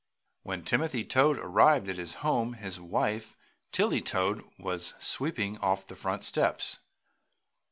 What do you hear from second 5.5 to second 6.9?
off the front steps.